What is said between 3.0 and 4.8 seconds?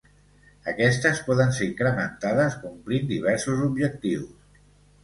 diversos objectius.